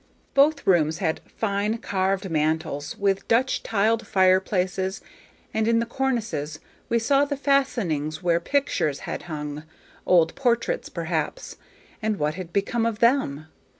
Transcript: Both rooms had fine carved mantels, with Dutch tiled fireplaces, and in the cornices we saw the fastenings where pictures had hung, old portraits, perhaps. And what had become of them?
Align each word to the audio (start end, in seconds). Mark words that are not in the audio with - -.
Both 0.33 0.65
rooms 0.65 0.97
had 0.97 1.19
fine 1.27 1.77
carved 1.77 2.27
mantels, 2.27 2.97
with 2.97 3.27
Dutch 3.27 3.61
tiled 3.61 4.07
fireplaces, 4.07 4.99
and 5.53 5.67
in 5.67 5.77
the 5.77 5.85
cornices 5.85 6.59
we 6.89 6.97
saw 6.97 7.23
the 7.23 7.37
fastenings 7.37 8.23
where 8.23 8.39
pictures 8.39 9.01
had 9.01 9.21
hung, 9.29 9.61
old 10.07 10.33
portraits, 10.33 10.89
perhaps. 10.89 11.57
And 12.01 12.17
what 12.17 12.33
had 12.33 12.51
become 12.51 12.87
of 12.87 12.97
them? 12.97 13.45